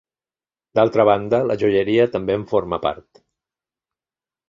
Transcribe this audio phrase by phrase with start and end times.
[0.79, 3.25] D'altra banda, la joieria també en forma part.